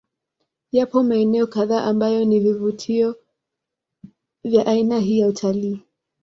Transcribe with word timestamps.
Yapo 0.71 1.03
maeneo 1.03 1.47
kadhaa 1.47 1.83
ambayo 1.83 2.25
ni 2.25 2.39
vivutio 2.39 3.15
vya 4.43 4.65
aina 4.67 4.99
hii 4.99 5.19
ya 5.19 5.27
Utalii 5.27 5.81